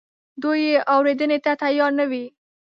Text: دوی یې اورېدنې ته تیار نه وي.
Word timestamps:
دوی 0.41 0.59
یې 0.69 0.77
اورېدنې 0.93 1.37
ته 1.45 1.51
تیار 1.61 1.91
نه 1.99 2.05
وي. 2.11 2.25